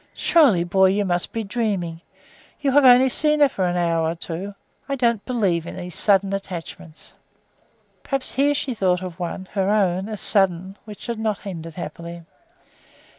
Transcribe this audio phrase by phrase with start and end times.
[0.15, 2.01] "Surely, boy, you must be dreaming!
[2.59, 4.55] You have only seen her for an hour or two.
[4.89, 7.13] I don't believe in these sudden attachments."
[8.01, 12.23] Perhaps she here thought of one (her own) as sudden, which had not ended happily.